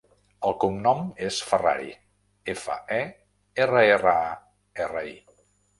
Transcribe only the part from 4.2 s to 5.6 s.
a, erra, i.